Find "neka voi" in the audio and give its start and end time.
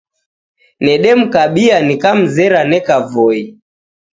2.71-3.41